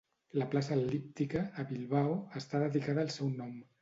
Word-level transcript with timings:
La 0.41 0.45
Plaça 0.53 0.73
El·líptica, 0.77 1.43
a 1.63 1.67
Bilbao, 1.73 2.17
està 2.41 2.63
dedicada 2.67 3.05
al 3.07 3.13
seu 3.19 3.31
nom. 3.43 3.55